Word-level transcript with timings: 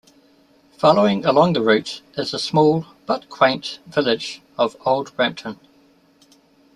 Following 0.79 1.25
along 1.25 1.53
the 1.53 1.61
route 1.61 2.01
is 2.17 2.31
the 2.31 2.39
small, 2.39 2.87
but 3.05 3.29
quaint 3.29 3.77
village 3.87 4.41
of 4.57 4.75
Old 4.83 5.15
Brampton. 5.15 5.59